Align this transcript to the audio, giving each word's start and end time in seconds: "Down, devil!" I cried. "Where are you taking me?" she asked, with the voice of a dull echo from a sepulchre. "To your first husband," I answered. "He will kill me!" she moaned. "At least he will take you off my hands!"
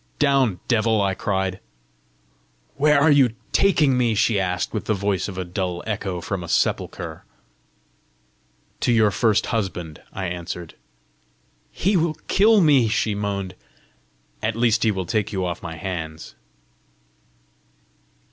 "Down, 0.17 0.59
devil!" 0.67 0.99
I 0.99 1.13
cried. 1.13 1.59
"Where 2.75 2.99
are 2.99 3.11
you 3.11 3.35
taking 3.51 3.99
me?" 3.99 4.15
she 4.15 4.39
asked, 4.39 4.73
with 4.73 4.85
the 4.85 4.95
voice 4.95 5.27
of 5.27 5.37
a 5.37 5.45
dull 5.45 5.83
echo 5.85 6.21
from 6.21 6.43
a 6.43 6.47
sepulchre. 6.49 7.23
"To 8.79 8.91
your 8.91 9.11
first 9.11 9.45
husband," 9.53 10.01
I 10.11 10.25
answered. 10.25 10.73
"He 11.71 11.95
will 11.95 12.15
kill 12.27 12.61
me!" 12.61 12.87
she 12.87 13.13
moaned. 13.13 13.53
"At 14.41 14.55
least 14.55 14.81
he 14.83 14.89
will 14.89 15.05
take 15.05 15.31
you 15.31 15.45
off 15.45 15.61
my 15.61 15.75
hands!" 15.75 16.33